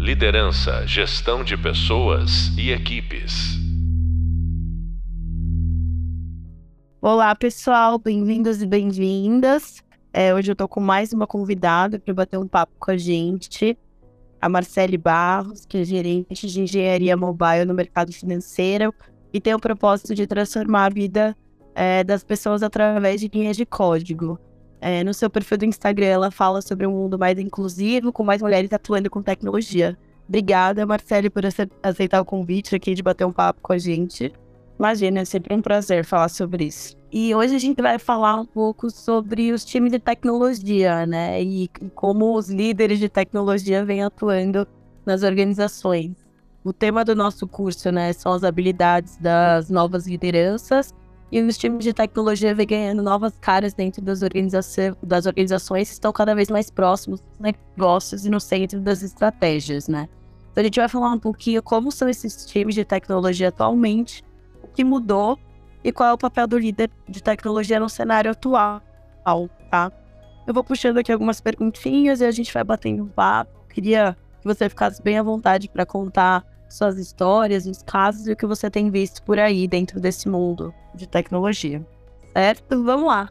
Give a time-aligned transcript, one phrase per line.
[0.00, 3.58] Liderança, gestão de pessoas e equipes.
[7.02, 9.84] Olá, pessoal, bem-vindos e bem-vindas.
[10.10, 13.78] É, hoje eu tô com mais uma convidada para bater um papo com a gente,
[14.40, 18.94] a Marcele Barros, que é gerente de engenharia mobile no mercado financeiro
[19.34, 21.36] e tem o propósito de transformar a vida
[21.74, 24.40] é, das pessoas através de linhas de código.
[24.80, 28.40] É, no seu perfil do Instagram, ela fala sobre um mundo mais inclusivo, com mais
[28.40, 29.96] mulheres atuando com tecnologia.
[30.26, 31.42] Obrigada, Marcele, por
[31.82, 34.32] aceitar o convite aqui de bater um papo com a gente.
[34.78, 36.96] Imagina, é sempre um prazer falar sobre isso.
[37.12, 41.42] E hoje a gente vai falar um pouco sobre os times de tecnologia, né?
[41.42, 44.66] E como os líderes de tecnologia vêm atuando
[45.04, 46.12] nas organizações.
[46.64, 50.94] O tema do nosso curso, né, são as habilidades das novas lideranças
[51.32, 56.12] e os times de tecnologia vêm ganhando novas caras dentro das, organizações, das organizações estão
[56.12, 60.08] cada vez mais próximos dos negócios e no centro das estratégias, né?
[60.50, 64.24] Então a gente vai falar um pouquinho como são esses times de tecnologia atualmente,
[64.62, 65.38] o que mudou
[65.84, 68.82] e qual é o papel do líder de tecnologia no cenário atual,
[69.70, 69.92] tá?
[70.46, 73.52] Eu vou puxando aqui algumas perguntinhas e a gente vai batendo um papo.
[73.68, 78.36] Queria que você ficasse bem à vontade para contar suas histórias, os casos e o
[78.36, 81.84] que você tem visto por aí dentro desse mundo de tecnologia.
[82.32, 82.82] Certo?
[82.82, 83.28] Vamos lá.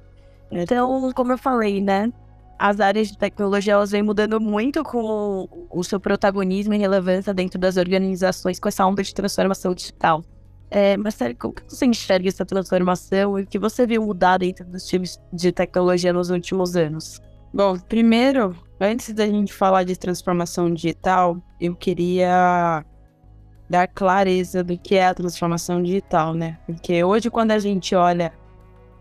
[0.51, 2.11] Então, como eu falei, né?
[2.57, 7.57] As áreas de tecnologia elas vêm mudando muito com o seu protagonismo e relevância dentro
[7.57, 10.23] das organizações com essa onda de transformação digital.
[10.69, 14.37] É, mas, sério, como que você enxerga essa transformação e o que você viu mudar
[14.37, 17.21] dentro dos times de tecnologia nos últimos anos?
[17.51, 22.85] Bom, primeiro, antes da gente falar de transformação digital, eu queria
[23.69, 26.57] dar clareza do que é a transformação digital, né?
[26.65, 28.33] Porque hoje, quando a gente olha,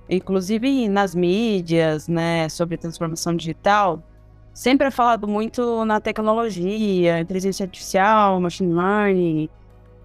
[0.08, 4.02] inclusive nas mídias, né, sobre transformação digital,
[4.52, 9.48] sempre é falado muito na tecnologia, inteligência artificial, machine learning.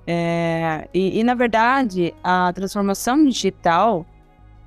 [0.05, 4.05] É, e, e, na verdade, a transformação digital,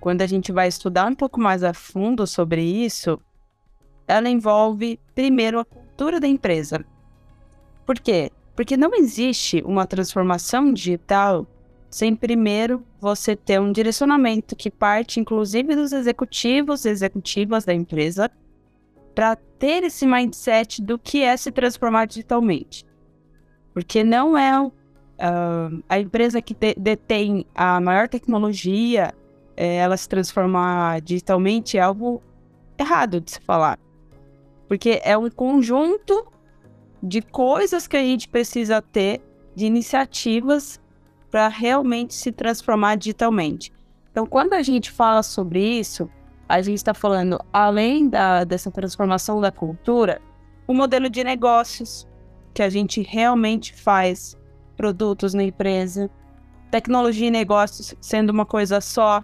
[0.00, 3.20] quando a gente vai estudar um pouco mais a fundo sobre isso,
[4.06, 6.84] ela envolve, primeiro, a cultura da empresa.
[7.84, 8.30] Por quê?
[8.56, 11.46] Porque não existe uma transformação digital
[11.90, 18.30] sem primeiro você ter um direcionamento que parte, inclusive, dos executivos e executivas da empresa,
[19.14, 22.84] para ter esse mindset do que é se transformar digitalmente.
[23.72, 24.72] Porque não é uh,
[25.88, 29.14] a empresa que de detém a maior tecnologia,
[29.56, 32.22] é, ela se transformar digitalmente é algo
[32.78, 33.78] errado de se falar.
[34.68, 36.26] Porque é um conjunto
[37.06, 39.22] de coisas que a gente precisa ter,
[39.54, 40.80] de iniciativas
[41.30, 43.72] para realmente se transformar digitalmente.
[44.10, 46.10] Então, quando a gente fala sobre isso,
[46.48, 50.20] a gente está falando, além da, dessa transformação da cultura,
[50.66, 52.08] o modelo de negócios,
[52.52, 54.36] que a gente realmente faz
[54.76, 56.10] produtos na empresa,
[56.70, 59.22] tecnologia e negócios sendo uma coisa só.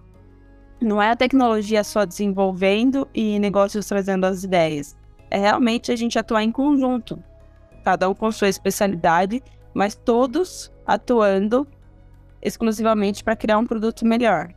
[0.80, 4.96] Não é a tecnologia só desenvolvendo e negócios trazendo as ideias.
[5.30, 7.22] É realmente a gente atuar em conjunto
[7.82, 9.42] cada um com sua especialidade,
[9.74, 11.66] mas todos atuando
[12.40, 14.52] exclusivamente para criar um produto melhor.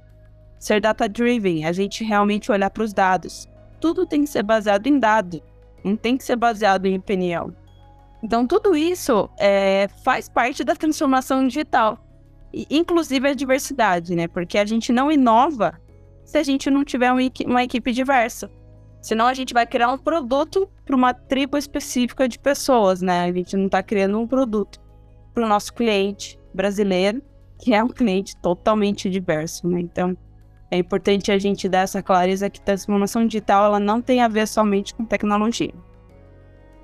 [0.58, 3.48] Ser data-driven, a gente realmente olhar para os dados.
[3.80, 5.42] Tudo tem que ser baseado em dado,
[5.84, 7.54] não tem que ser baseado em opinião.
[8.24, 12.00] Então, tudo isso é, faz parte da transformação digital,
[12.52, 14.28] e, inclusive a diversidade, né?
[14.28, 15.80] Porque a gente não inova
[16.24, 17.12] se a gente não tiver
[17.46, 18.50] uma equipe diversa.
[19.06, 23.26] Senão a gente vai criar um produto para uma tribo específica de pessoas, né?
[23.26, 24.82] A gente não está criando um produto
[25.32, 27.22] para o nosso cliente brasileiro,
[27.62, 29.80] que é um cliente totalmente diverso, né?
[29.80, 30.18] Então,
[30.72, 34.28] é importante a gente dar essa clareza que a transformação digital ela não tem a
[34.28, 35.76] ver somente com tecnologia.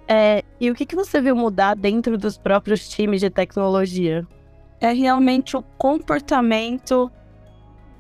[0.08, 4.28] É, e o que, que você viu mudar dentro dos próprios times de tecnologia?
[4.80, 7.12] É realmente o comportamento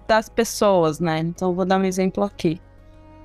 [0.08, 1.18] das pessoas, né?
[1.18, 2.62] Então, vou dar um exemplo aqui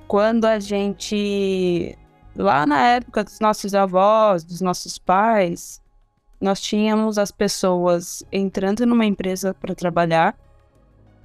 [0.07, 1.97] quando a gente,
[2.35, 5.81] lá na época dos nossos avós, dos nossos pais,
[6.39, 10.37] nós tínhamos as pessoas entrando numa empresa para trabalhar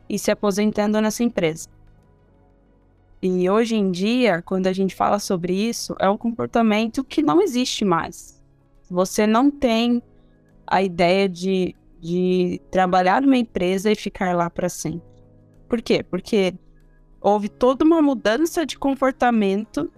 [0.08, 1.68] e se aposentando nessa empresa.
[3.22, 7.40] E hoje em dia, quando a gente fala sobre isso, é um comportamento que não
[7.40, 8.42] existe mais.
[8.90, 10.02] Você não tem
[10.66, 15.06] a ideia de, de trabalhar numa empresa e ficar lá para sempre.
[15.68, 16.02] Por quê?
[16.02, 16.54] Porque
[17.22, 19.90] houve toda uma mudança de comportamento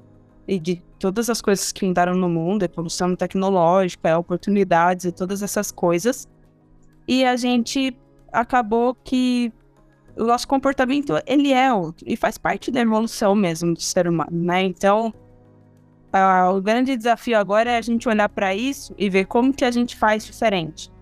[0.47, 5.73] e de todas as coisas que mudaram no mundo, evolução tecnológica, oportunidades e todas essas
[5.73, 6.29] coisas.
[7.09, 7.97] E a gente
[8.31, 9.53] acabou que
[10.17, 14.31] o nosso comportamento ele é outro e faz parte da evolução mesmo do ser humano,
[14.33, 14.63] né?
[14.63, 15.13] Então,
[16.15, 19.65] uh, o grande desafio agora é a gente olhar para isso e ver como que
[19.65, 20.93] a gente faz diferente.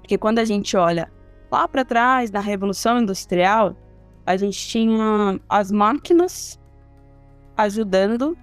[0.00, 1.12] Porque quando a gente olha
[1.50, 3.76] lá para trás, na Revolução Industrial,
[4.26, 6.58] a gente tinha as máquinas
[7.56, 8.36] ajudando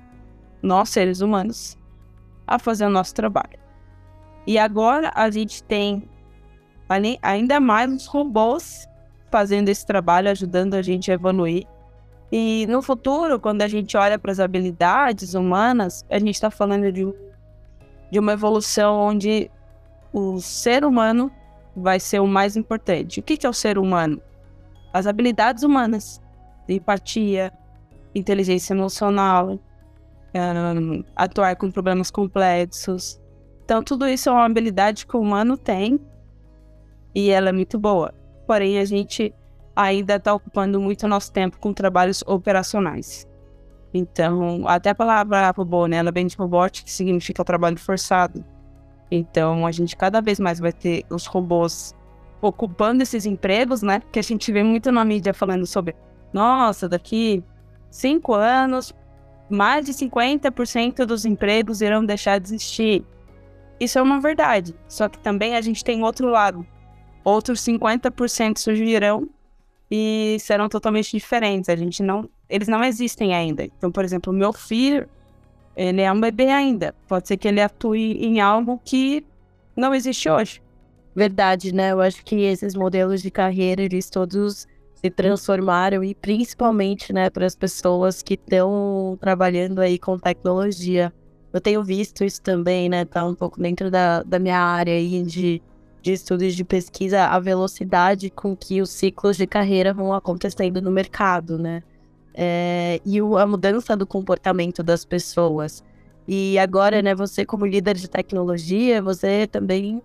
[0.61, 1.77] nós, seres humanos,
[2.45, 3.59] a fazer o nosso trabalho.
[4.45, 6.07] E agora a gente tem
[7.21, 8.87] ainda mais os robôs
[9.29, 11.65] fazendo esse trabalho, ajudando a gente a evoluir.
[12.31, 16.91] E no futuro, quando a gente olha para as habilidades humanas, a gente está falando
[16.91, 17.05] de,
[18.11, 19.49] de uma evolução onde
[20.13, 21.31] o ser humano
[21.75, 23.19] vai ser o mais importante.
[23.19, 24.21] O que, que é o ser humano?
[24.97, 26.19] As habilidades humanas,
[26.67, 27.53] empatia,
[28.15, 29.59] inteligência emocional,
[30.33, 33.21] um, atuar com problemas complexos.
[33.63, 35.99] Então, tudo isso é uma habilidade que o humano tem
[37.13, 38.11] e ela é muito boa.
[38.47, 39.31] Porém, a gente
[39.75, 43.27] ainda está ocupando muito nosso tempo com trabalhos operacionais.
[43.93, 45.97] Então, até a palavra robô, né?
[45.97, 48.43] Ela vem de robot, que significa trabalho forçado.
[49.11, 51.95] Então, a gente cada vez mais vai ter os robôs
[52.41, 54.01] ocupando esses empregos, né?
[54.11, 55.95] Que a gente vê muito na mídia falando sobre,
[56.31, 57.43] nossa, daqui
[57.89, 58.93] cinco anos,
[59.49, 63.05] mais de 50% dos empregos irão deixar de existir.
[63.79, 64.75] Isso é uma verdade.
[64.87, 66.65] Só que também a gente tem outro lado.
[67.23, 69.29] Outros 50% surgirão
[69.89, 71.69] e serão totalmente diferentes.
[71.69, 73.63] A gente não, eles não existem ainda.
[73.63, 75.07] Então, por exemplo, meu filho,
[75.75, 76.95] ele é um bebê ainda.
[77.07, 79.25] Pode ser que ele atue em algo que
[79.75, 80.61] não existe hoje.
[81.17, 81.91] Verdade, né?
[81.93, 87.45] Eu acho que esses modelos de carreira, eles todos se transformaram e principalmente, né, para
[87.45, 91.11] as pessoas que estão trabalhando aí com tecnologia.
[91.51, 93.05] Eu tenho visto isso também, né?
[93.05, 95.61] Tá um pouco dentro da, da minha área aí de,
[96.03, 100.91] de estudos de pesquisa, a velocidade com que os ciclos de carreira vão acontecendo no
[100.91, 101.81] mercado, né?
[102.37, 105.83] é, e o, a mudança do comportamento das pessoas.
[106.27, 110.01] E agora, né, você como líder de tecnologia, você também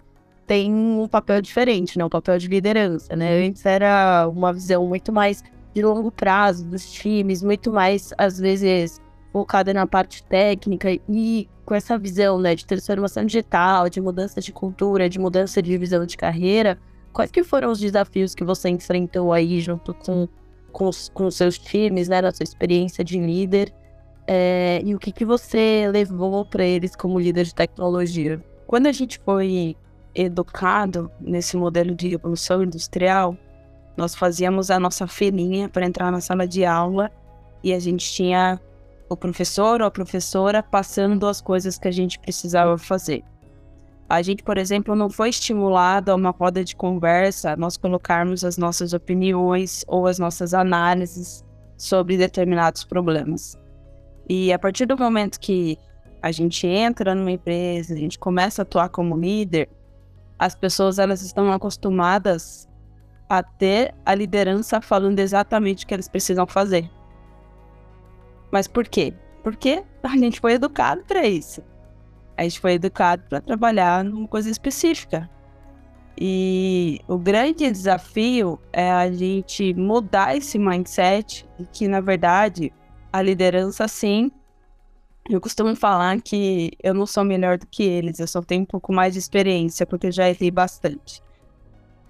[0.52, 2.04] tem um papel diferente, né?
[2.04, 3.46] Um papel de liderança, né?
[3.46, 9.00] Antes era uma visão muito mais de longo prazo dos times, muito mais, às vezes,
[9.32, 14.52] focada na parte técnica e com essa visão, né, de transformação digital, de mudança de
[14.52, 16.78] cultura, de mudança de visão de carreira,
[17.14, 20.28] quais que foram os desafios que você enfrentou aí junto com
[20.70, 23.72] com os, com seus times, né, na sua experiência de líder,
[24.26, 28.42] é, e o que, que você levou para eles como líder de tecnologia?
[28.66, 29.76] Quando a gente foi
[30.14, 33.36] educado nesse modelo de evolução industrial,
[33.96, 37.10] nós fazíamos a nossa filinha para entrar na sala de aula
[37.62, 38.60] e a gente tinha
[39.08, 43.22] o professor ou a professora passando as coisas que a gente precisava fazer.
[44.08, 48.58] A gente, por exemplo, não foi estimulado a uma roda de conversa, nós colocarmos as
[48.58, 51.44] nossas opiniões ou as nossas análises
[51.76, 53.58] sobre determinados problemas.
[54.28, 55.78] E a partir do momento que
[56.22, 59.68] a gente entra numa empresa, a gente começa a atuar como líder,
[60.42, 62.68] as pessoas elas estão acostumadas
[63.28, 66.90] a ter a liderança falando exatamente o que eles precisam fazer.
[68.50, 69.14] Mas por quê?
[69.44, 71.62] Porque a gente foi educado para isso.
[72.36, 75.30] A gente foi educado para trabalhar numa coisa específica.
[76.18, 82.72] E o grande desafio é a gente mudar esse mindset e que, na verdade,
[83.12, 84.28] a liderança, sim,
[85.28, 88.66] eu costumo falar que eu não sou melhor do que eles, eu só tenho um
[88.66, 91.22] pouco mais de experiência, porque eu já errei bastante.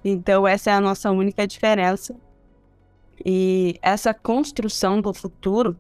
[0.05, 2.15] Então, essa é a nossa única diferença.
[3.25, 5.79] E essa construção do futuro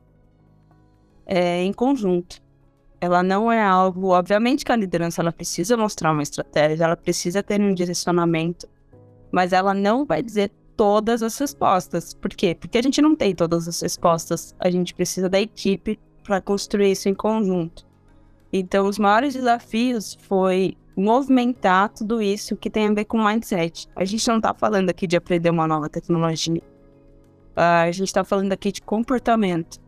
[1.26, 2.42] é em conjunto
[3.02, 4.11] ela não é algo.
[4.11, 8.68] Obviamente que a liderança ela precisa mostrar uma estratégia, ela precisa ter um direcionamento,
[9.33, 12.14] mas ela não vai dizer todas as respostas.
[12.14, 12.54] Por quê?
[12.54, 14.54] Porque a gente não tem todas as respostas.
[14.56, 17.87] A gente precisa da equipe para construir isso em conjunto.
[18.52, 23.88] Então, os maiores desafios foi movimentar tudo isso que tem a ver com mindset.
[23.97, 26.62] A gente não está falando aqui de aprender uma nova tecnologia.
[27.57, 29.81] a gente está falando aqui de comportamento.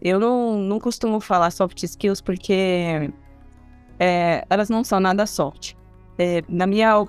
[0.00, 3.12] Eu não, não costumo falar soft skills porque
[3.98, 5.74] é, elas não são nada soft.
[6.18, 7.04] É, na minha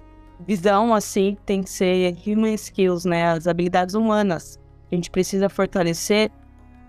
[0.47, 3.31] visão, assim, tem que ser human skills, né?
[3.31, 4.59] As habilidades humanas.
[4.91, 6.31] A gente precisa fortalecer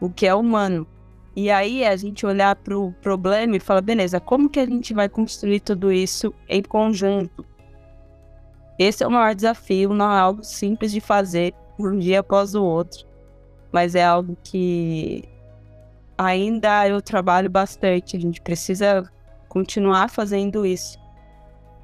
[0.00, 0.86] o que é humano.
[1.36, 4.94] E aí a gente olhar para o problema e falar, beleza, como que a gente
[4.94, 7.44] vai construir tudo isso em conjunto?
[8.78, 12.62] Esse é o maior desafio, não é algo simples de fazer um dia após o
[12.62, 13.06] outro,
[13.72, 15.24] mas é algo que
[16.16, 18.16] ainda eu trabalho bastante.
[18.16, 19.10] A gente precisa
[19.48, 20.98] continuar fazendo isso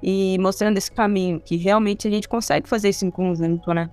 [0.02, 3.90] e mostrando esse caminho, que realmente a gente consegue fazer isso em conjunto, né?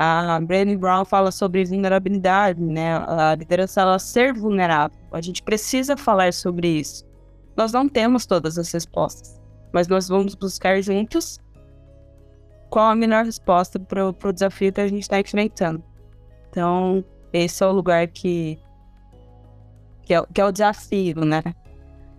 [0.00, 2.98] A Brené Brown fala sobre vulnerabilidade, né?
[2.98, 4.96] A liderança ela ser vulnerável.
[5.10, 7.04] A gente precisa falar sobre isso.
[7.56, 9.40] nós não temos todas as respostas,
[9.72, 11.40] mas nós vamos buscar juntos
[12.70, 15.82] qual a melhor resposta para o desafio que a gente está enfrentando.
[16.48, 18.56] Então, esse é o lugar que,
[20.04, 21.42] que, é, que é o desafio, né?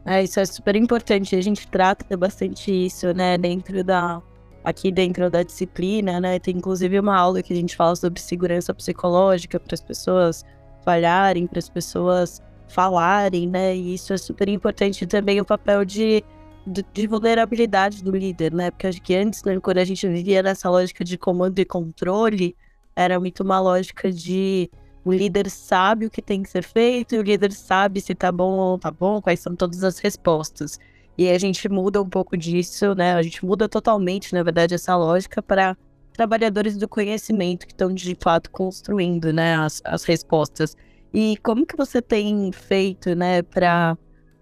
[0.05, 1.35] É, isso é super importante.
[1.35, 4.21] A gente trata bastante isso, né, dentro da
[4.63, 6.39] aqui dentro da disciplina, né?
[6.39, 10.45] Tem inclusive uma aula que a gente fala sobre segurança psicológica para as pessoas
[10.83, 13.75] falharem, para as pessoas falarem, né?
[13.75, 16.23] E isso é super importante também o papel de,
[16.65, 18.71] de, de, vulnerabilidade do líder, né?
[18.71, 22.55] Porque acho que antes, né, quando a gente vivia nessa lógica de comando e controle,
[22.95, 24.69] era muito uma lógica de
[25.03, 28.31] o líder sabe o que tem que ser feito e o líder sabe se tá
[28.31, 30.77] bom ou não tá bom, quais são todas as respostas.
[31.19, 33.13] E a gente muda um pouco disso, né?
[33.13, 35.75] A gente muda totalmente, na verdade, essa lógica para
[36.13, 40.77] trabalhadores do conhecimento que estão de fato construindo, né, as, as respostas.
[41.13, 43.97] E como que você tem feito, né, para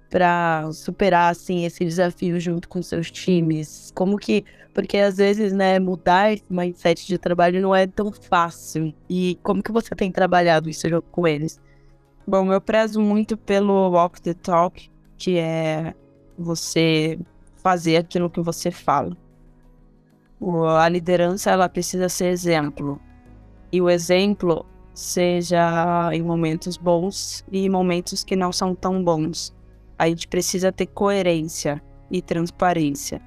[0.07, 3.91] para superar assim esse desafio junto com seus times?
[3.95, 8.93] Como que, porque às vezes, né, mudar esse mindset de trabalho não é tão fácil.
[9.09, 11.59] E como que você tem trabalhado isso com eles?
[12.27, 15.95] Bom, eu prezo muito pelo walk the talk, que é
[16.37, 17.19] você
[17.55, 19.17] fazer aquilo que você fala.
[20.79, 22.99] A liderança ela precisa ser exemplo.
[23.71, 29.53] E o exemplo seja em momentos bons e momentos que não são tão bons.
[29.97, 33.21] A gente precisa ter coerência e transparência.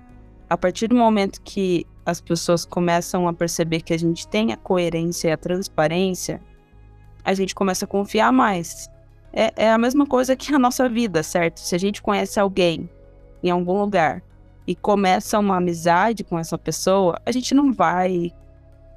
[0.49, 4.57] A partir do momento que as pessoas começam a perceber que a gente tem a
[4.57, 6.41] coerência e a transparência,
[7.25, 8.89] a gente começa a confiar mais.
[9.33, 11.61] É, é a mesma coisa que a nossa vida, certo?
[11.61, 12.89] Se a gente conhece alguém
[13.43, 14.23] em algum lugar
[14.67, 18.33] e começa uma amizade com essa pessoa, a gente não vai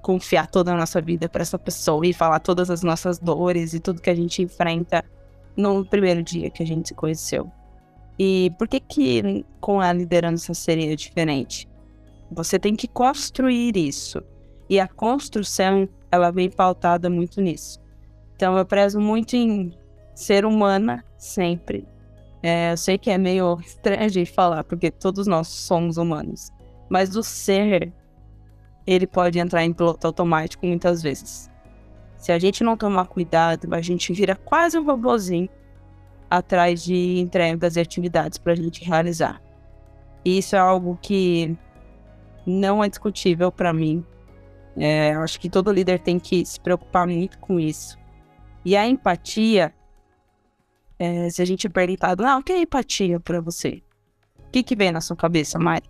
[0.02, 3.80] confiar toda a nossa vida para essa pessoa e falar todas as nossas dores e
[3.80, 5.04] tudo que a gente enfrenta
[5.56, 7.50] no primeiro dia que a gente se conheceu.
[8.20, 11.68] E por que que com a liderança seria diferente?
[12.32, 14.22] Você tem que construir isso.
[14.70, 17.80] E a construção, ela vem pautada muito nisso.
[18.36, 19.74] Então eu prezo muito em
[20.14, 21.88] ser humana sempre,
[22.44, 26.52] é, eu sei que é meio estranho de falar, porque todos nós somos humanos.
[26.90, 27.94] Mas o ser,
[28.86, 31.50] ele pode entrar em piloto automático muitas vezes.
[32.18, 35.48] Se a gente não tomar cuidado, a gente vira quase um robôzinho
[36.30, 39.42] atrás de entregas e atividades para a gente realizar.
[40.26, 41.58] E isso é algo que
[42.46, 44.06] não é discutível para mim.
[44.76, 47.98] É, acho que todo líder tem que se preocupar muito com isso.
[48.66, 49.74] E a empatia
[51.04, 53.82] é, se a gente perguntar, não, o que é empatia para você?
[54.40, 55.84] O que, que vem na sua cabeça, Mari?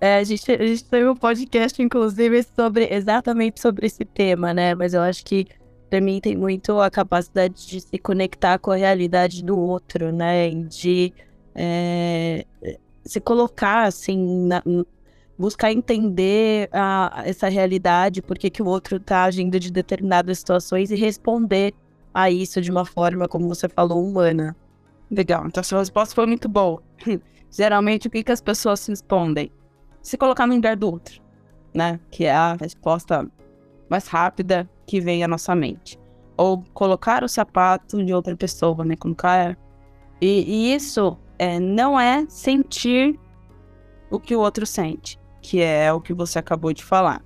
[0.00, 4.76] É, a, gente, a gente teve um podcast, inclusive, sobre exatamente sobre esse tema, né?
[4.76, 5.46] Mas eu acho que
[5.90, 10.50] para mim tem muito a capacidade de se conectar com a realidade do outro, né?
[10.50, 11.12] De
[11.52, 12.46] é,
[13.04, 14.62] se colocar assim, na,
[15.36, 20.92] buscar entender a, essa realidade, por que, que o outro está agindo de determinadas situações
[20.92, 21.74] e responder
[22.12, 24.56] a isso de uma forma, como você falou, humana.
[25.10, 26.82] Legal, então sua resposta foi muito boa.
[27.50, 29.50] Geralmente, o que, que as pessoas respondem?
[30.02, 31.20] Se colocar no lugar do outro,
[31.74, 31.98] né?
[32.10, 33.28] Que é a resposta
[33.88, 35.98] mais rápida que vem à nossa mente.
[36.36, 38.96] Ou colocar o sapato de outra pessoa, né?
[38.96, 39.58] Colocar.
[40.20, 43.18] E, e isso é, não é sentir
[44.10, 47.22] o que o outro sente, que é o que você acabou de falar.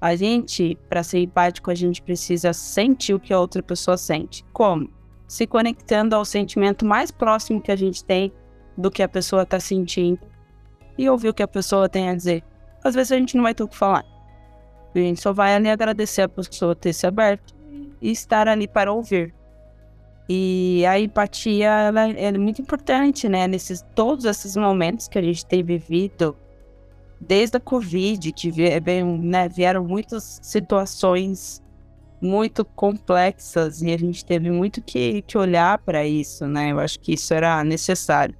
[0.00, 4.44] A gente, para ser empático, a gente precisa sentir o que a outra pessoa sente.
[4.52, 4.90] Como?
[5.26, 8.32] Se conectando ao sentimento mais próximo que a gente tem
[8.76, 10.20] do que a pessoa está sentindo
[10.98, 12.44] e ouvir o que a pessoa tem a dizer.
[12.84, 14.04] Às vezes a gente não vai ter o que falar.
[14.94, 17.54] A gente só vai ali agradecer a pessoa ter se aberto
[18.00, 19.34] e estar ali para ouvir.
[20.28, 23.46] E a empatia ela, é muito importante, né?
[23.46, 26.36] Nesses todos esses momentos que a gente tem vivido
[27.20, 31.62] desde a Covid, que vieram, né, vieram muitas situações
[32.20, 36.72] muito complexas e a gente teve muito que, que olhar para isso, né?
[36.72, 38.34] Eu acho que isso era necessário.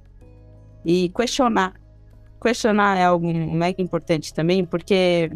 [0.83, 1.73] E questionar.
[2.41, 5.31] Questionar é algo mega importante também, porque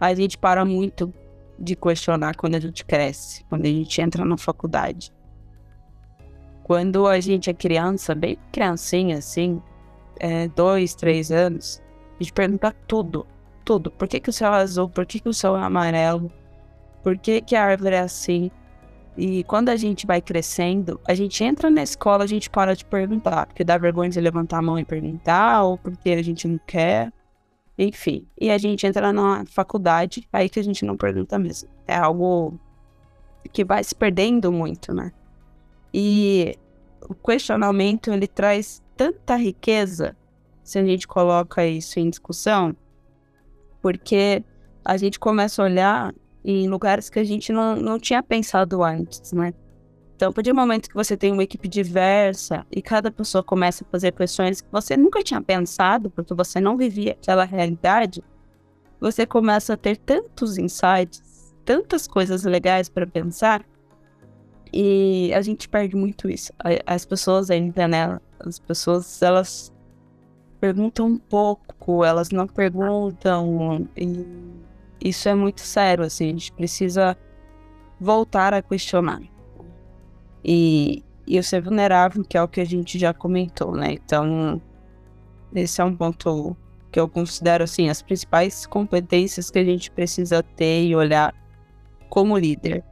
[0.00, 1.12] a gente para muito
[1.58, 5.12] de questionar quando a gente cresce, quando a gente entra na faculdade.
[6.64, 9.60] Quando a gente é criança, bem criancinha assim,
[10.18, 11.82] é, dois, três anos,
[12.22, 13.26] a gente pergunta tudo,
[13.64, 13.90] tudo.
[13.90, 14.88] Por que, que o céu é azul?
[14.88, 16.30] Por que, que o céu é amarelo?
[17.02, 18.50] Por que, que a árvore é assim?
[19.16, 22.84] E quando a gente vai crescendo, a gente entra na escola, a gente para de
[22.84, 26.58] perguntar, porque dá vergonha de levantar a mão e perguntar, ou porque a gente não
[26.64, 27.12] quer,
[27.76, 28.26] enfim.
[28.40, 31.68] E a gente entra na faculdade, aí que a gente não pergunta mesmo.
[31.86, 32.58] É algo
[33.52, 35.12] que vai se perdendo muito, né?
[35.92, 36.56] E
[37.02, 40.16] o questionamento, ele traz tanta riqueza
[40.62, 42.74] se a gente coloca isso em discussão,
[43.80, 44.44] porque
[44.84, 46.14] a gente começa a olhar
[46.44, 49.52] em lugares que a gente não, não tinha pensado antes, né?
[50.16, 53.84] Então, a partir do momento que você tem uma equipe diversa e cada pessoa começa
[53.84, 58.22] a fazer questões que você nunca tinha pensado, porque você não vivia aquela realidade,
[59.00, 63.64] você começa a ter tantos insights, tantas coisas legais para pensar,
[64.72, 66.52] e a gente perde muito isso.
[66.86, 68.20] As pessoas ainda, né?
[68.40, 69.71] As pessoas, elas
[70.62, 74.24] perguntam um pouco, elas não perguntam, e
[75.02, 77.18] isso é muito sério, assim, a gente precisa
[77.98, 79.20] voltar a questionar.
[80.44, 83.94] E, e o ser vulnerável, que é o que a gente já comentou, né?
[83.94, 84.62] Então,
[85.52, 86.56] esse é um ponto
[86.92, 91.34] que eu considero, assim, as principais competências que a gente precisa ter e olhar
[92.08, 92.84] como líder.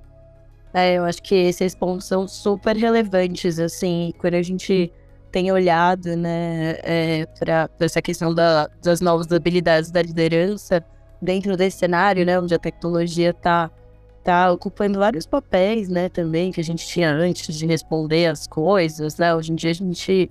[0.74, 4.92] É, eu acho que esses pontos são super relevantes, assim, quando a gente
[5.30, 10.84] tem olhado, né, é, para essa questão da, das novas habilidades da liderança
[11.22, 13.70] dentro desse cenário, né, onde a tecnologia está
[14.24, 19.16] tá ocupando vários papéis, né, também, que a gente tinha antes de responder as coisas,
[19.16, 20.30] né, hoje em dia a gente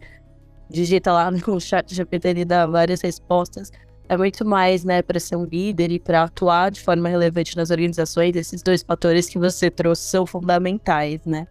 [0.69, 3.71] digita lá no chat GPT e dá várias respostas,
[4.07, 7.69] é muito mais, né, para ser um líder e para atuar de forma relevante nas
[7.69, 11.47] organizações, esses dois fatores que você trouxe são fundamentais, né.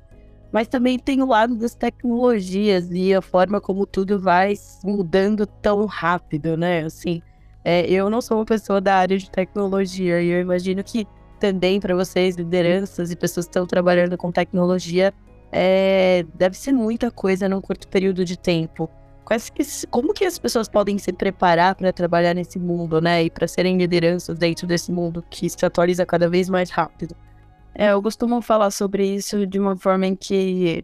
[0.53, 5.85] Mas também tem o lado das tecnologias e a forma como tudo vai mudando tão
[5.85, 7.21] rápido, né, assim,
[7.65, 11.07] é, eu não sou uma pessoa da área de tecnologia e eu imagino que
[11.39, 15.13] também para vocês, lideranças e pessoas que estão trabalhando com tecnologia,
[15.53, 18.91] é, deve ser muita coisa num curto período de tempo.
[19.91, 23.25] como que as pessoas podem se preparar para trabalhar nesse mundo, né?
[23.25, 27.15] E para serem lideranças dentro desse mundo que se atualiza cada vez mais rápido?
[27.81, 30.83] É, eu costumo falar sobre isso de uma forma em que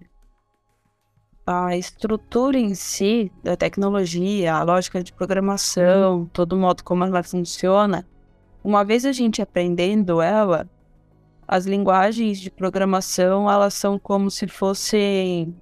[1.44, 7.20] a estrutura em si da tecnologia, a lógica de programação, todo o modo como ela
[7.24, 8.06] funciona,
[8.62, 10.70] uma vez a gente aprendendo ela,
[11.48, 15.52] as linguagens de programação, elas são como se fossem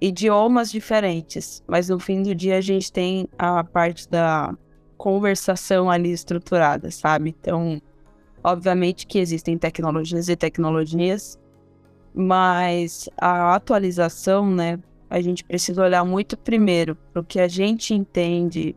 [0.00, 4.56] idiomas diferentes, mas no fim do dia a gente tem a parte da
[4.96, 7.34] conversação ali estruturada, sabe?
[7.36, 7.82] Então,
[8.42, 11.38] obviamente que existem tecnologias e tecnologias,
[12.14, 14.78] mas a atualização, né,
[15.08, 18.74] a gente precisa olhar muito primeiro para o que a gente entende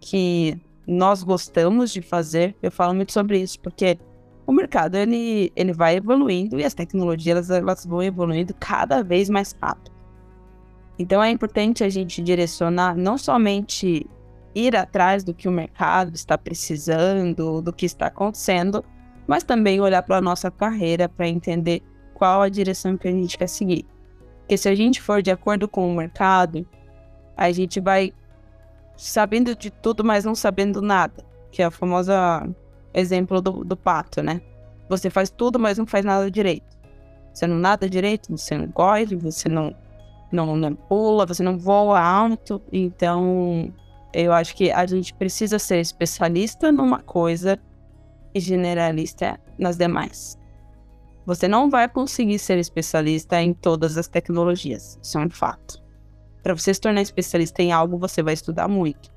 [0.00, 2.56] que nós gostamos de fazer.
[2.62, 3.98] Eu falo muito sobre isso porque
[4.46, 9.54] o mercado ele, ele vai evoluindo e as tecnologias elas vão evoluindo cada vez mais
[9.60, 9.92] rápido.
[10.98, 14.06] Então é importante a gente direcionar não somente
[14.54, 18.84] ir atrás do que o mercado está precisando, do que está acontecendo,
[19.26, 21.82] mas também olhar para a nossa carreira para entender
[22.14, 23.86] qual a direção que a gente quer seguir.
[24.40, 26.66] Porque se a gente for de acordo com o mercado,
[27.36, 28.12] a gente vai
[28.96, 31.24] sabendo de tudo, mas não sabendo nada.
[31.50, 32.10] Que é o famoso
[32.92, 34.40] exemplo do, do pato, né?
[34.88, 36.76] Você faz tudo, mas não faz nada direito.
[37.32, 39.74] Você não nada direito, você não corre, você não,
[40.32, 42.60] não, não pula, você não voa alto.
[42.72, 43.72] Então,
[44.12, 47.58] eu acho que a gente precisa ser especialista numa coisa
[48.34, 50.38] e generalista nas demais.
[51.26, 55.82] Você não vai conseguir ser especialista em todas as tecnologias, isso é um fato.
[56.42, 59.12] Para você se tornar especialista em algo, você vai estudar muito.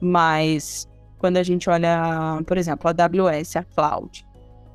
[0.00, 0.86] Mas
[1.18, 4.26] quando a gente olha, por exemplo, a AWS, a Cloud.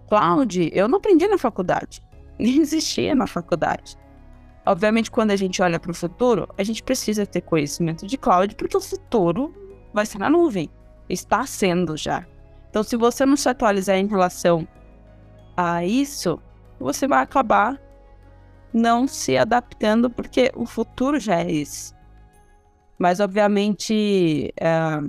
[0.08, 2.02] Cloud, eu não aprendi na faculdade,
[2.40, 3.98] nem existia na faculdade.
[4.66, 8.56] Obviamente, quando a gente olha para o futuro, a gente precisa ter conhecimento de cloud,
[8.56, 9.54] porque o futuro
[9.94, 10.70] vai ser na nuvem.
[11.08, 12.26] Está sendo já.
[12.70, 14.68] Então, se você não se atualizar em relação
[15.56, 16.42] a isso,
[16.80, 17.80] você vai acabar
[18.74, 21.94] não se adaptando, porque o futuro já é esse.
[22.98, 25.00] Mas, obviamente, é,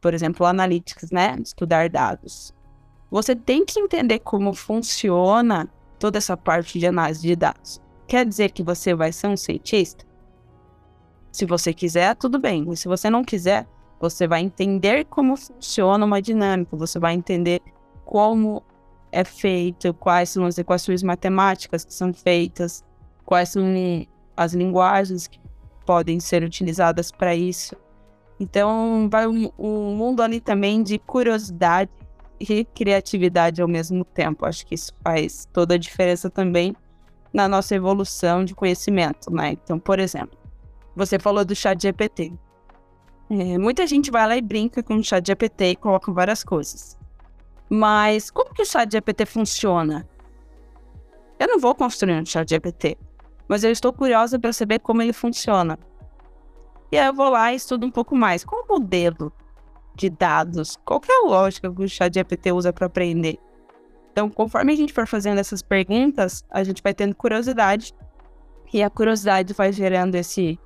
[0.00, 1.36] por exemplo, analytics, né?
[1.42, 2.54] Estudar dados.
[3.10, 7.83] Você tem que entender como funciona toda essa parte de análise de dados.
[8.06, 10.04] Quer dizer que você vai ser um cientista?
[11.32, 12.64] Se você quiser, tudo bem.
[12.64, 13.66] Mas se você não quiser,
[13.98, 17.60] você vai entender como funciona uma dinâmica, você vai entender
[18.04, 18.62] como
[19.10, 22.84] é feito, quais são as equações matemáticas que são feitas,
[23.24, 23.64] quais são
[24.36, 25.40] as linguagens que
[25.86, 27.76] podem ser utilizadas para isso.
[28.38, 31.90] Então, vai um, um, mundo ali também de curiosidade
[32.40, 34.44] e criatividade ao mesmo tempo.
[34.44, 36.76] Acho que isso faz toda a diferença também
[37.34, 39.50] na nossa evolução de conhecimento, né?
[39.52, 40.38] Então, por exemplo,
[40.94, 42.32] você falou do chat GPT.
[43.28, 46.96] É, muita gente vai lá e brinca com o chat GPT e coloca várias coisas.
[47.68, 50.08] Mas como que o chat GPT funciona?
[51.36, 52.96] Eu não vou construir um chat GPT,
[53.48, 55.76] mas eu estou curiosa para saber como ele funciona.
[56.92, 58.44] E aí eu vou lá e estudo um pouco mais.
[58.44, 59.32] Qual o modelo
[59.96, 60.78] de dados?
[60.84, 63.40] Qual é a lógica que o ChatGPT usa para aprender?
[64.14, 67.92] Então, conforme a gente for fazendo essas perguntas, a gente vai tendo curiosidade
[68.72, 70.56] e a curiosidade vai gerando esse,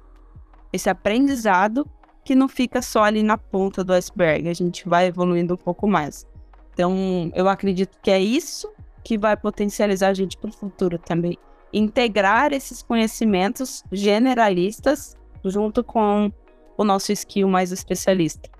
[0.70, 1.88] esse aprendizado
[2.22, 5.88] que não fica só ali na ponta do iceberg, a gente vai evoluindo um pouco
[5.88, 6.26] mais.
[6.74, 8.70] Então, eu acredito que é isso
[9.02, 11.38] que vai potencializar a gente para o futuro também.
[11.72, 16.30] Integrar esses conhecimentos generalistas junto com
[16.76, 18.50] o nosso skill mais especialista.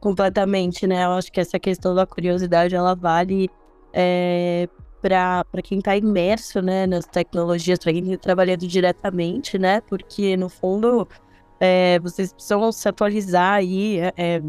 [0.00, 1.04] Completamente, né?
[1.04, 3.50] Eu acho que essa questão da curiosidade, ela vale
[3.92, 4.68] é,
[5.00, 9.80] para quem está imerso né, nas tecnologias, para quem está trabalhando diretamente, né?
[9.82, 11.06] Porque, no fundo,
[11.60, 13.98] é, vocês precisam se atualizar aí.
[14.00, 14.42] É, é,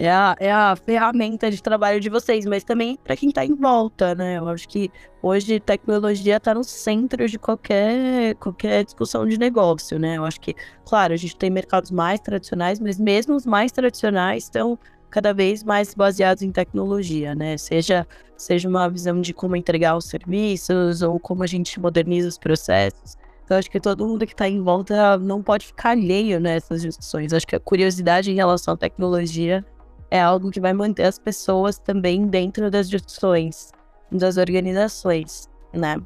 [0.00, 3.54] é, a, é a ferramenta de trabalho de vocês, mas também para quem está em
[3.54, 4.38] volta, né?
[4.38, 4.90] Eu acho que
[5.20, 10.16] hoje tecnologia está no centro de qualquer, qualquer discussão de negócio, né?
[10.16, 10.54] Eu acho que,
[10.86, 14.78] claro, a gente tem mercados mais tradicionais, mas mesmo os mais tradicionais estão
[15.10, 17.56] cada vez mais baseados em tecnologia, né?
[17.56, 22.38] Seja, seja uma visão de como entregar os serviços ou como a gente moderniza os
[22.38, 23.16] processos.
[23.44, 27.32] Então, acho que todo mundo que está em volta não pode ficar alheio nessas discussões.
[27.32, 29.64] Acho que a curiosidade em relação à tecnologia
[30.10, 33.72] é algo que vai manter as pessoas também dentro das discussões
[34.10, 35.96] das organizações, né?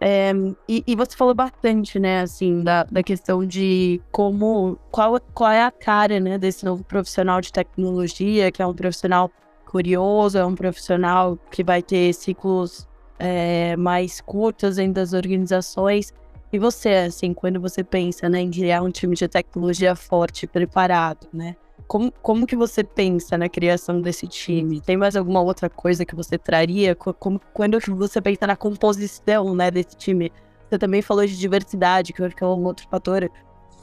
[0.00, 0.32] É,
[0.68, 5.64] e, e, você falou bastante, né, assim, da, da questão de como, qual, qual é
[5.64, 9.28] a cara, né, desse novo profissional de tecnologia, que é um profissional
[9.66, 12.86] curioso, é um profissional que vai ter ciclos
[13.18, 16.14] é, mais curtos dentro das organizações.
[16.52, 21.26] E você, assim, quando você pensa, né, em criar um time de tecnologia forte, preparado,
[21.32, 21.56] né,
[21.88, 24.78] como, como que você pensa na criação desse time?
[24.78, 26.94] Tem mais alguma outra coisa que você traria?
[26.94, 30.30] Como, quando você pensa na composição né, desse time?
[30.68, 33.30] Você também falou de diversidade, que eu acho que é um outro fator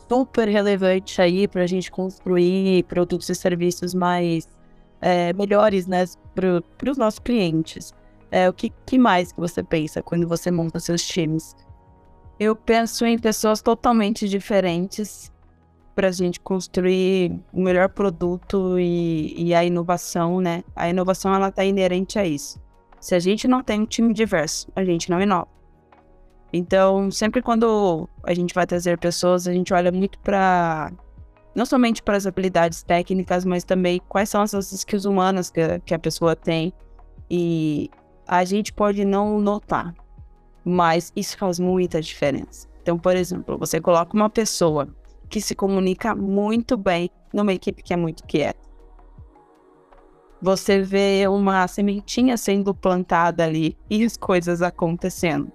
[0.08, 4.48] super relevante aí para a gente construir produtos e serviços mais
[5.02, 7.92] é, melhores né, para os nossos clientes.
[8.30, 11.56] É, o que, que mais que você pensa quando você monta seus times?
[12.40, 15.32] Eu penso em pessoas totalmente diferentes
[15.96, 20.64] para a gente construir o melhor produto e, e, a inovação, né?
[20.76, 22.62] A inovação ela está inerente a isso.
[23.00, 25.48] Se a gente não tem um time diverso, a gente não inova.
[26.52, 30.92] Então, sempre quando a gente vai trazer pessoas, a gente olha muito para
[31.56, 35.94] não somente para as habilidades técnicas, mas também quais são essas skills humanas que, que
[35.94, 36.74] a pessoa tem.
[37.30, 37.90] E
[38.28, 39.96] a gente pode não notar,
[40.64, 42.68] mas isso faz muita diferença.
[42.82, 44.90] Então, por exemplo, você coloca uma pessoa
[45.26, 48.60] que se comunica muito bem numa equipe que é muito quieta.
[50.42, 55.52] Você vê uma sementinha sendo plantada ali e as coisas acontecendo.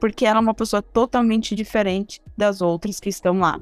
[0.00, 3.60] Porque ela é uma pessoa totalmente diferente das outras que estão lá.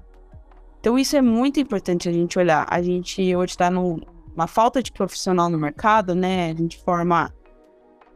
[0.81, 2.67] Então isso é muito importante a gente olhar.
[2.69, 6.51] A gente hoje está numa falta de profissional no mercado, né?
[6.51, 7.33] A gente forma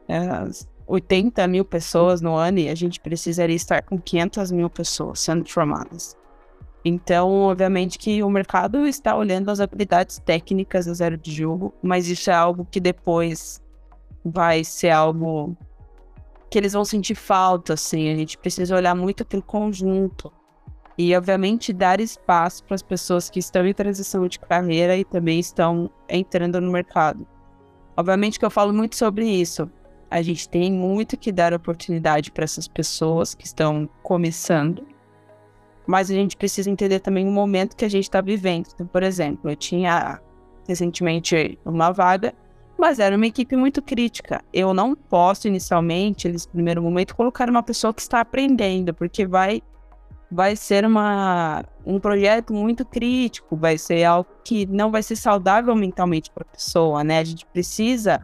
[0.07, 0.20] é,
[0.87, 5.48] 80 mil pessoas no ano e a gente precisaria estar com 500 mil pessoas sendo
[5.48, 6.16] formadas.
[6.85, 12.09] Então, obviamente que o mercado está olhando as habilidades técnicas do zero de jogo, mas
[12.09, 13.62] isso é algo que depois
[14.25, 15.57] vai ser algo
[16.51, 18.11] que eles vão sentir falta, assim.
[18.11, 20.33] A gente precisa olhar muito pelo conjunto.
[20.97, 25.38] E, obviamente, dar espaço para as pessoas que estão em transição de carreira e também
[25.38, 27.27] estão entrando no mercado.
[27.97, 29.71] Obviamente que eu falo muito sobre isso.
[30.11, 34.87] A gente tem muito que dar oportunidade para essas pessoas que estão começando
[35.88, 38.66] mas a gente precisa entender também o momento que a gente está vivendo.
[38.74, 40.20] Então, por exemplo, eu tinha
[40.68, 42.35] recentemente uma vaga,
[42.79, 44.44] mas era uma equipe muito crítica.
[44.53, 49.62] Eu não posso inicialmente, nesse primeiro momento, colocar uma pessoa que está aprendendo, porque vai
[50.31, 55.74] vai ser uma, um projeto muito crítico, vai ser algo que não vai ser saudável
[55.74, 57.18] mentalmente para a pessoa, né?
[57.18, 58.20] A gente precisa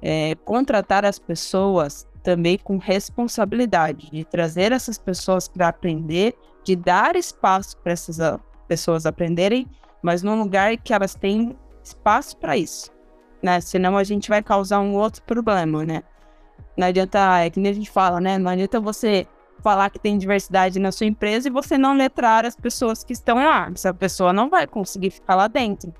[0.00, 7.14] é, contratar as pessoas também com responsabilidade de trazer essas pessoas para aprender de dar
[7.14, 9.68] espaço para essas ah, pessoas aprenderem,
[10.02, 12.90] mas num lugar que elas têm espaço para isso,
[13.40, 13.60] né?
[13.60, 16.02] Senão a gente vai causar um outro problema, né?
[16.76, 18.36] Não adianta, é que nem a gente fala, né?
[18.36, 19.28] Não adianta você
[19.62, 23.36] falar que tem diversidade na sua empresa e você não letrar as pessoas que estão
[23.36, 23.70] lá.
[23.72, 25.94] Essa pessoa não vai conseguir ficar lá dentro,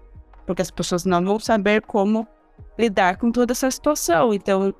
[0.44, 2.26] porque as pessoas não vão saber como
[2.76, 4.35] lidar com toda essa situação.
[4.35, 4.74] Então,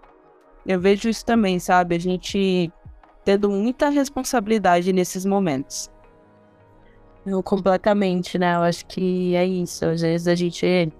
[0.66, 1.94] eu vejo isso também, sabe?
[1.94, 2.72] A gente
[3.27, 5.91] tendo muita responsabilidade nesses momentos.
[7.27, 8.55] Eu, completamente, né?
[8.55, 9.85] Eu acho que é isso.
[9.85, 10.93] Às vezes a gente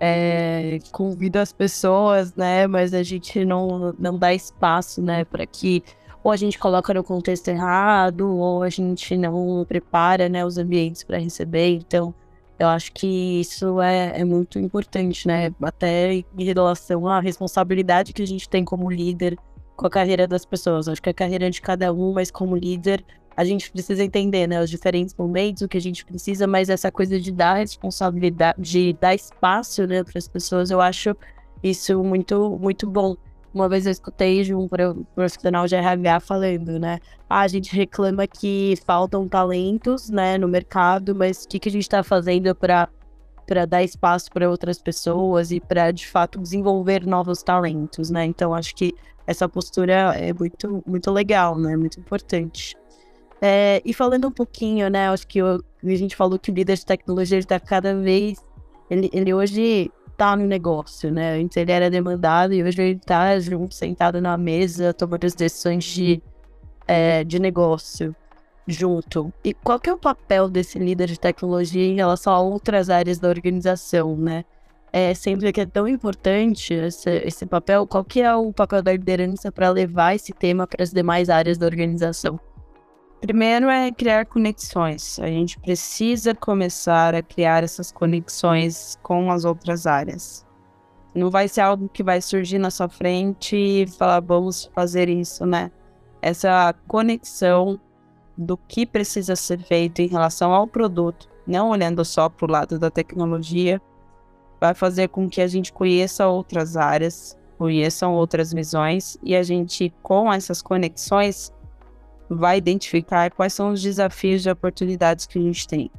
[0.00, 2.66] é, convida as pessoas, né?
[2.66, 5.24] Mas a gente não, não dá espaço, né?
[5.24, 5.84] Para que
[6.24, 11.02] ou a gente coloca no contexto errado, ou a gente não prepara né, os ambientes
[11.02, 11.76] para receber.
[11.76, 12.12] Então,
[12.58, 15.54] eu acho que isso é, é muito importante, né?
[15.62, 19.38] Até em relação à responsabilidade que a gente tem como líder
[19.80, 20.88] com a carreira das pessoas.
[20.88, 23.02] Acho que a carreira de cada um, mas como líder,
[23.34, 26.92] a gente precisa entender, né, os diferentes momentos, o que a gente precisa, mas essa
[26.92, 31.16] coisa de dar responsabilidade, de dar espaço, né, para as pessoas, eu acho
[31.62, 33.16] isso muito, muito bom.
[33.54, 34.68] Uma vez eu escutei de um
[35.14, 37.00] profissional de RH falando, né?
[37.28, 41.72] Ah, a gente reclama que faltam talentos, né, no mercado, mas o que, que a
[41.72, 42.88] gente está fazendo para
[43.46, 48.24] para dar espaço para outras pessoas e para de fato desenvolver novos talentos, né?
[48.24, 48.94] Então acho que
[49.26, 51.76] essa postura é muito muito legal, né?
[51.76, 52.76] Muito importante.
[53.42, 55.08] É, e falando um pouquinho, né?
[55.08, 58.38] Acho que eu, a gente falou que o líder de tecnologia está cada vez
[58.90, 61.40] ele, ele hoje tá no negócio, né?
[61.40, 65.84] Antes ele era demandado e hoje ele tá junto, sentado na mesa, tomando as decisões
[65.84, 66.20] de,
[66.86, 68.14] é, de negócio
[68.70, 69.32] junto.
[69.44, 73.18] E qual que é o papel desse líder de tecnologia em relação a outras áreas
[73.18, 74.44] da organização, né?
[74.92, 78.92] É, sempre que é tão importante esse, esse papel, qual que é o papel da
[78.92, 82.40] liderança para levar esse tema para as demais áreas da organização?
[83.20, 85.20] Primeiro é criar conexões.
[85.20, 90.44] A gente precisa começar a criar essas conexões com as outras áreas.
[91.14, 95.44] Não vai ser algo que vai surgir na sua frente e falar, vamos fazer isso,
[95.44, 95.70] né?
[96.22, 97.78] Essa conexão
[98.40, 102.78] do que precisa ser feito em relação ao produto, não olhando só para o lado
[102.78, 103.80] da tecnologia,
[104.58, 109.92] vai fazer com que a gente conheça outras áreas, conheçam outras visões e a gente,
[110.02, 111.52] com essas conexões,
[112.30, 115.90] vai identificar quais são os desafios e oportunidades que a gente tem.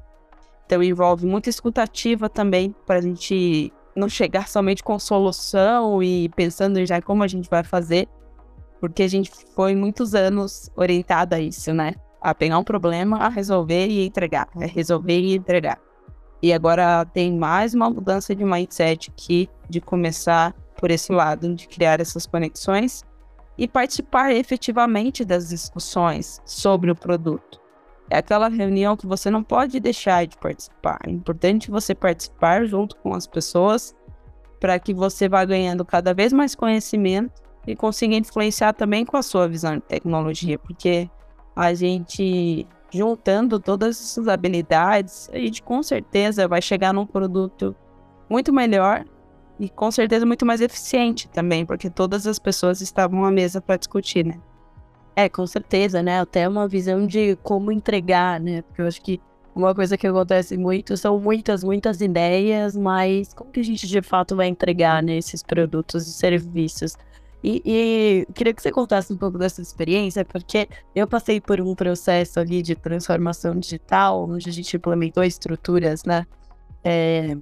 [0.66, 6.84] Então envolve muita escutativa também para a gente não chegar somente com solução e pensando
[6.88, 8.08] já como a gente vai fazer,
[8.80, 11.94] porque a gente foi muitos anos orientada a isso, né?
[12.22, 15.80] A pegar um problema, a resolver e entregar, a resolver e entregar.
[16.42, 21.68] E agora tem mais uma mudança de mindset aqui, de começar por esse lado, de
[21.68, 23.04] criar essas conexões
[23.58, 27.60] e participar efetivamente das discussões sobre o produto.
[28.10, 31.00] É aquela reunião que você não pode deixar de participar.
[31.06, 33.96] É importante você participar junto com as pessoas
[34.60, 39.22] para que você vá ganhando cada vez mais conhecimento e consiga influenciar também com a
[39.22, 41.10] sua visão de tecnologia, porque
[41.56, 47.76] a gente juntando todas essas habilidades, a gente com certeza vai chegar num produto
[48.30, 49.06] muito melhor
[49.60, 53.78] e com certeza muito mais eficiente também, porque todas as pessoas estavam à mesa para
[53.78, 54.40] discutir, né?
[55.16, 56.20] É, com certeza, né?
[56.20, 58.62] Até uma visão de como entregar, né?
[58.64, 59.22] Porque eu acho que
[59.54, 64.02] uma coisa que acontece muito são muitas, muitas ideias, mas como que a gente de
[64.02, 66.96] fato vai entregar né, esses produtos e serviços?
[67.44, 71.74] E, e, queria que você contasse um pouco dessa experiência, porque eu passei por um
[71.74, 76.26] processo ali de transformação digital, onde a gente implementou estruturas, né?
[76.84, 77.36] É,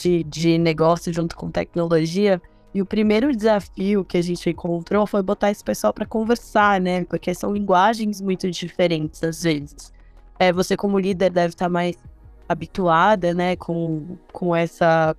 [0.00, 2.40] de, de negócio junto com tecnologia.
[2.72, 7.04] E o primeiro desafio que a gente encontrou foi botar esse pessoal para conversar, né?
[7.04, 9.92] Porque são linguagens muito diferentes às vezes.
[10.38, 11.96] É, você como líder deve estar mais
[12.48, 15.16] habituada, né, com, com essa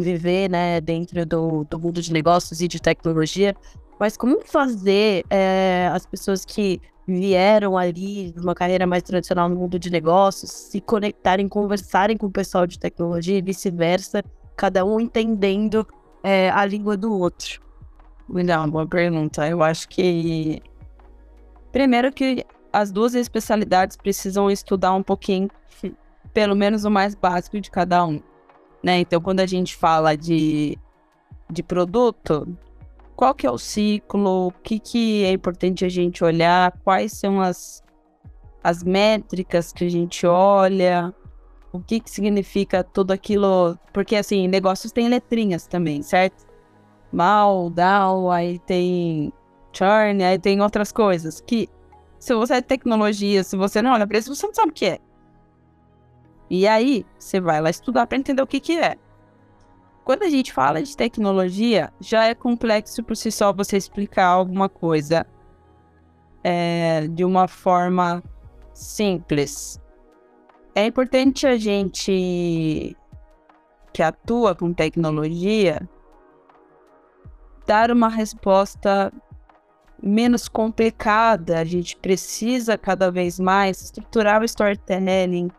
[0.00, 3.54] viver, né, dentro do, do mundo de negócios e de tecnologia.
[3.98, 9.56] Mas como fazer é, as pessoas que vieram ali de uma carreira mais tradicional no
[9.56, 14.22] mundo de negócios se conectarem, conversarem com o pessoal de tecnologia e vice-versa,
[14.56, 15.86] cada um entendendo
[16.22, 17.60] é, a língua do outro?
[18.28, 19.48] Legal, boa pergunta.
[19.48, 20.60] Eu acho que
[21.70, 25.48] primeiro que as duas especialidades precisam estudar um pouquinho,
[26.34, 28.20] pelo menos o mais básico de cada um.
[28.82, 29.00] Né?
[29.00, 30.78] Então, quando a gente fala de,
[31.50, 32.46] de produto,
[33.16, 37.40] qual que é o ciclo, o que, que é importante a gente olhar, quais são
[37.40, 37.82] as,
[38.62, 41.14] as métricas que a gente olha,
[41.72, 46.46] o que, que significa tudo aquilo, porque assim, negócios têm letrinhas também, certo?
[47.12, 49.32] Mal, down, aí tem
[49.72, 51.68] churn, aí tem outras coisas que
[52.18, 54.86] se você é tecnologia, se você não olha para isso, você não sabe o que
[54.86, 54.98] é.
[56.48, 58.96] E aí, você vai lá estudar para entender o que que é.
[60.04, 64.68] Quando a gente fala de tecnologia, já é complexo por si só você explicar alguma
[64.68, 65.26] coisa
[66.44, 68.22] é, de uma forma
[68.72, 69.80] simples.
[70.76, 72.96] É importante a gente
[73.92, 75.88] que atua com tecnologia
[77.66, 79.12] dar uma resposta
[80.00, 81.58] menos complicada.
[81.58, 85.50] A gente precisa cada vez mais estruturar o storytelling,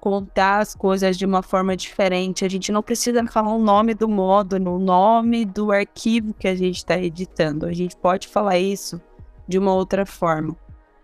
[0.00, 2.44] contar as coisas de uma forma diferente.
[2.44, 6.54] A gente não precisa falar o nome do módulo, o nome do arquivo que a
[6.54, 7.66] gente está editando.
[7.66, 9.00] A gente pode falar isso
[9.46, 10.56] de uma outra forma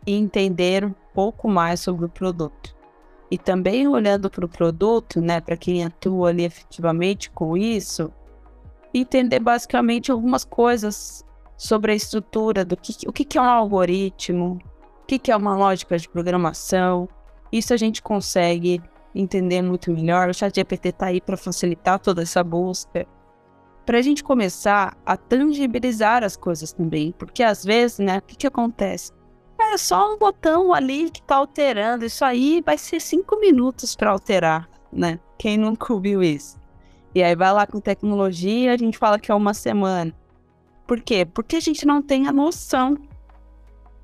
[0.07, 2.75] e entender um pouco mais sobre o produto.
[3.31, 8.13] E também olhando para o produto, né, para quem atua ali efetivamente com isso,
[8.95, 11.25] entender basicamente algumas coisas
[11.57, 14.59] sobre a estrutura do que o que, é um algoritmo,
[15.03, 17.09] o que é uma lógica de programação.
[17.53, 18.83] Isso a gente consegue
[19.15, 20.29] entender muito melhor.
[20.29, 23.07] O ChatGPT está aí para facilitar toda essa busca.
[23.85, 28.37] Para a gente começar a tangibilizar as coisas também, porque às vezes, né, o que,
[28.37, 29.13] que acontece?
[29.59, 32.05] É só um botão ali que está alterando.
[32.05, 35.19] Isso aí vai ser cinco minutos para alterar, né?
[35.39, 36.59] Quem nunca ouviu isso?
[37.15, 40.13] E aí vai lá com tecnologia, a gente fala que é uma semana.
[40.87, 41.25] Por quê?
[41.25, 42.97] Porque a gente não tem a noção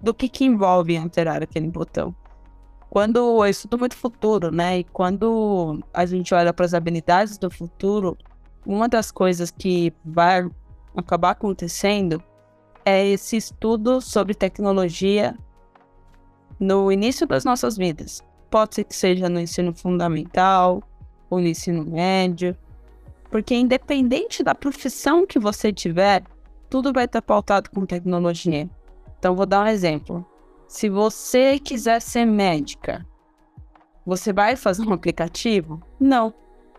[0.00, 2.14] do que, que envolve alterar aquele botão.
[2.92, 4.80] Quando eu estudo muito futuro, né?
[4.80, 8.18] E quando a gente olha para as habilidades do futuro,
[8.66, 10.46] uma das coisas que vai
[10.94, 12.22] acabar acontecendo
[12.84, 15.34] é esse estudo sobre tecnologia
[16.60, 18.22] no início das nossas vidas.
[18.50, 20.82] Pode ser que seja no ensino fundamental
[21.30, 22.54] ou no ensino médio,
[23.30, 26.24] porque independente da profissão que você tiver,
[26.68, 28.68] tudo vai estar pautado com tecnologia.
[29.18, 30.30] Então, vou dar um exemplo.
[30.72, 33.06] Se você quiser ser médica,
[34.06, 35.82] você vai fazer um aplicativo?
[36.00, 36.32] Não.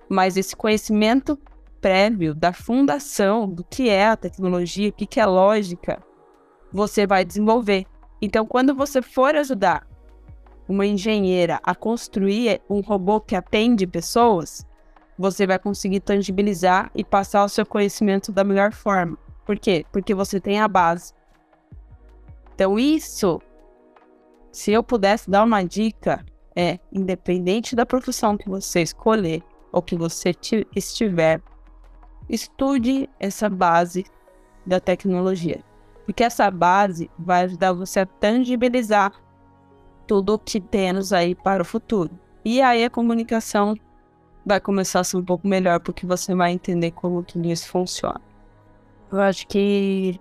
[0.10, 1.38] Mas esse conhecimento
[1.79, 6.01] prévio da fundação do que é a tecnologia, o que é lógica,
[6.71, 7.86] você vai desenvolver.
[8.19, 9.88] Então, quando você for ajudar
[10.67, 14.65] uma engenheira a construir um robô que atende pessoas,
[15.15, 19.19] você vai conseguir tangibilizar e passar o seu conhecimento da melhor forma.
[19.45, 19.86] Por quê?
[19.91, 21.13] Porque você tem a base.
[22.56, 23.39] Então, isso,
[24.54, 26.24] se eu pudesse dar uma dica,
[26.56, 30.32] é independente da profissão que você escolher ou que você
[30.76, 31.42] estiver,
[32.30, 34.06] estude essa base
[34.63, 35.63] da tecnologia.
[36.06, 39.12] Porque essa base vai ajudar você a tangibilizar
[40.06, 42.12] tudo o que temos aí para o futuro.
[42.46, 43.74] E aí a comunicação
[44.46, 48.22] vai começar a ser um pouco melhor, porque você vai entender como tudo isso funciona.
[49.12, 50.20] Eu acho que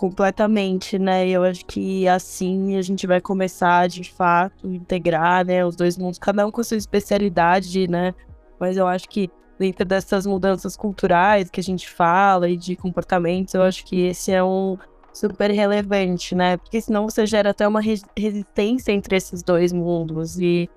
[0.00, 1.28] completamente, né?
[1.28, 6.18] Eu acho que assim a gente vai começar de fato integrar, né, os dois mundos,
[6.18, 8.14] cada um com a sua especialidade, né?
[8.58, 13.52] Mas eu acho que dentro dessas mudanças culturais que a gente fala e de comportamentos,
[13.52, 14.78] eu acho que esse é um
[15.12, 16.56] super relevante, né?
[16.56, 17.82] Porque senão você gera até uma
[18.16, 20.70] resistência entre esses dois mundos e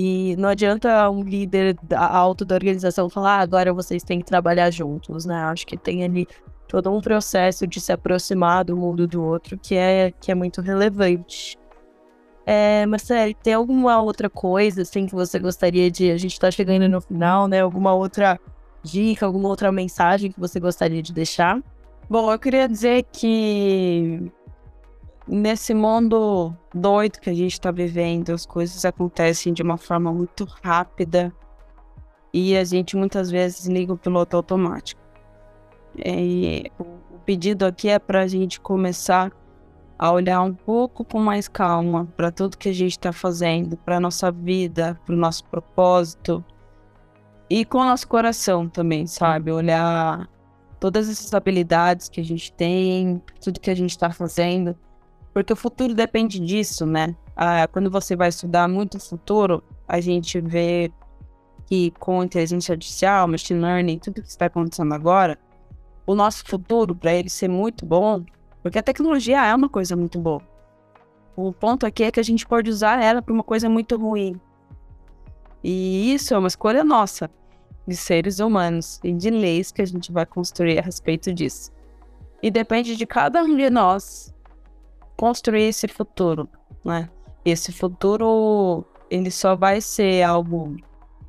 [0.00, 4.70] e não adianta um líder alto da organização falar, ah, agora vocês têm que trabalhar
[4.70, 5.34] juntos, né?
[5.44, 6.28] Acho que tem ali
[6.68, 10.60] todo um processo de se aproximar do mundo do outro que é, que é muito
[10.60, 11.58] relevante.
[12.46, 16.10] É, Marcelo, tem alguma outra coisa assim que você gostaria de.
[16.10, 17.60] A gente está chegando no final, né?
[17.60, 18.38] Alguma outra
[18.82, 21.62] dica, alguma outra mensagem que você gostaria de deixar?
[22.08, 24.32] Bom, eu queria dizer que
[25.26, 30.46] nesse mundo doido que a gente está vivendo, as coisas acontecem de uma forma muito
[30.62, 31.30] rápida
[32.32, 35.00] e a gente muitas vezes liga o piloto automático.
[36.04, 39.32] E o pedido aqui é para a gente começar
[39.98, 43.98] a olhar um pouco com mais calma para tudo que a gente está fazendo, para
[43.98, 46.44] nossa vida, para o nosso propósito
[47.50, 49.50] e com o nosso coração também, sabe?
[49.50, 50.28] Olhar
[50.78, 54.76] todas essas habilidades que a gente tem, tudo que a gente está fazendo,
[55.34, 57.16] porque o futuro depende disso, né?
[57.36, 60.92] Ah, quando você vai estudar muito o futuro, a gente vê
[61.66, 65.38] que com inteligência artificial, machine learning, tudo que está acontecendo agora,
[66.08, 68.24] o nosso futuro, para ele ser muito bom,
[68.62, 70.40] porque a tecnologia é uma coisa muito boa.
[71.36, 74.40] O ponto aqui é que a gente pode usar ela para uma coisa muito ruim.
[75.62, 77.30] E isso é uma escolha nossa
[77.86, 81.70] de seres humanos e de leis que a gente vai construir a respeito disso.
[82.42, 84.34] E depende de cada um de nós
[85.14, 86.48] construir esse futuro,
[86.82, 87.10] né?
[87.44, 90.74] Esse futuro ele só vai ser algo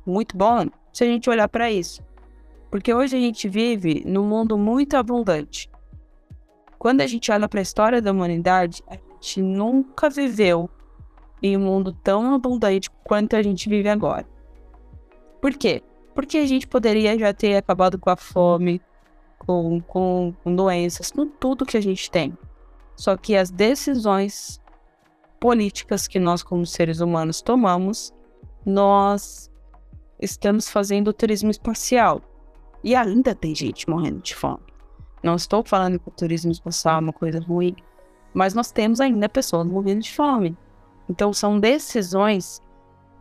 [0.06, 2.02] muito bom se a gente olhar para isso.
[2.70, 5.68] Porque hoje a gente vive num mundo muito abundante.
[6.78, 10.70] Quando a gente olha para a história da humanidade, a gente nunca viveu
[11.42, 14.26] em um mundo tão abundante quanto a gente vive agora.
[15.40, 15.82] Por quê?
[16.14, 18.80] Porque a gente poderia já ter acabado com a fome,
[19.38, 22.36] com, com, com doenças, com tudo que a gente tem.
[22.94, 24.60] Só que as decisões
[25.40, 28.12] políticas que nós, como seres humanos, tomamos,
[28.64, 29.50] nós
[30.20, 32.20] estamos fazendo turismo espacial.
[32.82, 34.62] E ainda tem gente morrendo de fome.
[35.22, 37.76] Não estou falando que o turismo espacial é uma coisa ruim,
[38.32, 40.56] mas nós temos ainda pessoas morrendo de fome.
[41.08, 42.62] Então são decisões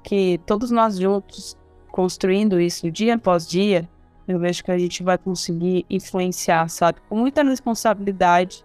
[0.03, 1.57] que todos nós juntos
[1.91, 3.89] construindo isso dia após dia,
[4.28, 6.99] eu vejo que a gente vai conseguir influenciar, sabe?
[7.10, 8.64] Com muita responsabilidade,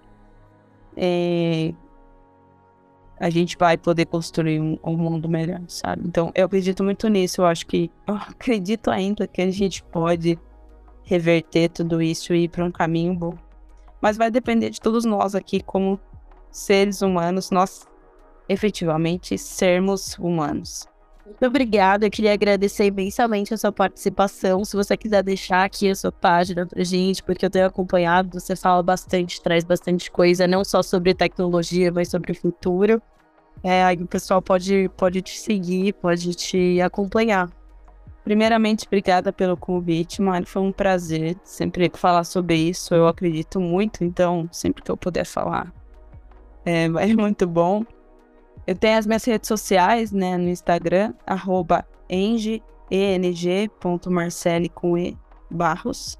[0.95, 1.73] é,
[3.19, 6.03] a gente vai poder construir um, um, mundo melhor, sabe?
[6.07, 7.41] Então, eu acredito muito nisso.
[7.41, 10.39] Eu acho que, eu acredito ainda que a gente pode
[11.05, 13.35] reverter tudo isso e ir para um caminho bom.
[14.01, 15.99] Mas vai depender de todos nós aqui, como
[16.51, 17.87] seres humanos, nós
[18.49, 20.87] efetivamente sermos humanos.
[21.25, 22.07] Muito obrigada.
[22.07, 24.63] Eu queria agradecer imensamente a sua participação.
[24.65, 28.55] Se você quiser deixar aqui a sua página pra gente, porque eu tenho acompanhado, você
[28.55, 33.01] fala bastante, traz bastante coisa, não só sobre tecnologia, mas sobre o futuro.
[33.63, 37.49] É, aí o pessoal pode, pode te seguir, pode te acompanhar.
[38.25, 40.47] Primeiramente, obrigada pelo convite, Mário.
[40.47, 42.95] Foi um prazer sempre falar sobre isso.
[42.95, 45.71] Eu acredito muito, então, sempre que eu puder falar,
[46.65, 47.85] é, é muito bom.
[48.67, 52.81] Eu tenho as minhas redes sociais, né, no Instagram, arroba eng.marcele
[54.71, 55.19] com E
[55.51, 56.19] Barros.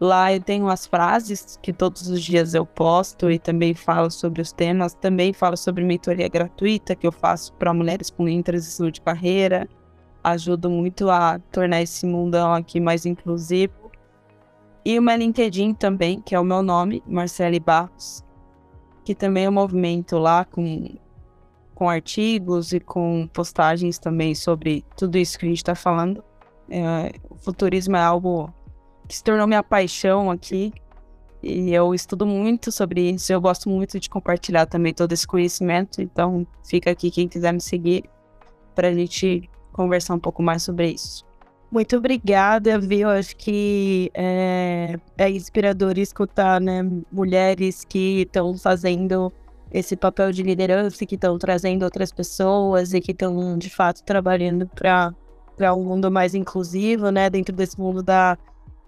[0.00, 4.40] Lá eu tenho as frases que todos os dias eu posto e também falo sobre
[4.40, 4.94] os temas.
[4.94, 9.68] Também falo sobre mentoria gratuita que eu faço para mulheres com transição de carreira.
[10.30, 13.90] Ajudo muito a tornar esse mundão aqui mais inclusivo.
[14.84, 18.24] E o meu LinkedIn também, que é o meu nome, Marcele Barros,
[19.04, 20.96] que também é um movimento lá com
[21.78, 26.24] com artigos e com postagens também sobre tudo isso que a gente está falando.
[26.68, 28.52] É, o futurismo é algo
[29.06, 30.72] que se tornou minha paixão aqui
[31.40, 33.32] e eu estudo muito sobre isso.
[33.32, 36.02] Eu gosto muito de compartilhar também todo esse conhecimento.
[36.02, 38.10] Então, fica aqui quem quiser me seguir
[38.74, 39.48] para a gente
[39.78, 41.24] conversar um pouco mais sobre isso.
[41.70, 43.08] Muito obrigada, viu?
[43.08, 49.32] Acho que é, é inspirador escutar né, mulheres que estão fazendo
[49.70, 54.66] esse papel de liderança que estão trazendo outras pessoas e que estão de fato trabalhando
[54.66, 58.36] para um mundo mais inclusivo, né, dentro desse mundo da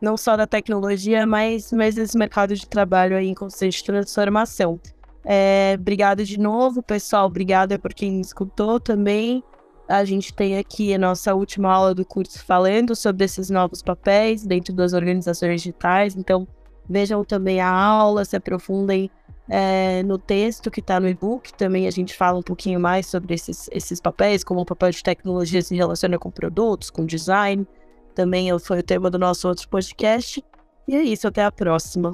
[0.01, 4.81] não só da tecnologia, mas mas esse mercado de trabalho aí em constante transformação.
[5.23, 7.27] É, obrigada de novo, pessoal.
[7.27, 9.45] Obrigada por quem escutou também.
[9.91, 14.47] A gente tem aqui a nossa última aula do curso falando sobre esses novos papéis
[14.47, 16.15] dentro das organizações digitais.
[16.15, 16.47] Então,
[16.89, 19.11] vejam também a aula, se aprofundem
[19.49, 23.35] é, no texto que está no e-book também a gente fala um pouquinho mais sobre
[23.35, 27.67] esses, esses papéis, como o papel de tecnologia se relaciona com produtos, com design.
[28.15, 30.45] Também foi o tema do nosso outro podcast.
[30.87, 32.13] E é isso, até a próxima.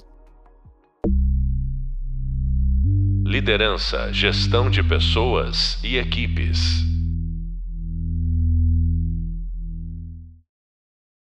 [3.26, 6.95] Liderança, gestão de pessoas e equipes.